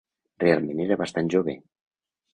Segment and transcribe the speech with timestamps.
[0.43, 1.57] Realment era bastant jove.